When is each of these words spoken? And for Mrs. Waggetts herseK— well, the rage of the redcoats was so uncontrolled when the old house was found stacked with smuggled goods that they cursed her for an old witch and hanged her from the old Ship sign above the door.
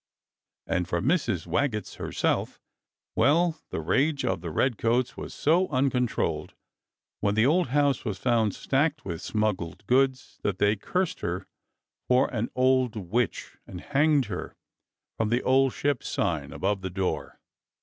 And 0.65 0.87
for 0.89 0.99
Mrs. 0.99 1.45
Waggetts 1.45 1.97
herseK— 1.97 2.57
well, 3.15 3.61
the 3.69 3.79
rage 3.81 4.25
of 4.25 4.41
the 4.41 4.49
redcoats 4.49 5.15
was 5.15 5.31
so 5.31 5.67
uncontrolled 5.67 6.55
when 7.19 7.35
the 7.35 7.45
old 7.45 7.67
house 7.67 8.03
was 8.03 8.17
found 8.17 8.55
stacked 8.55 9.05
with 9.05 9.21
smuggled 9.21 9.85
goods 9.85 10.39
that 10.41 10.57
they 10.57 10.75
cursed 10.75 11.19
her 11.19 11.45
for 12.07 12.33
an 12.33 12.49
old 12.55 12.95
witch 12.95 13.59
and 13.67 13.79
hanged 13.79 14.25
her 14.25 14.55
from 15.19 15.29
the 15.29 15.43
old 15.43 15.71
Ship 15.71 16.01
sign 16.03 16.51
above 16.51 16.81
the 16.81 16.89
door. 16.89 17.39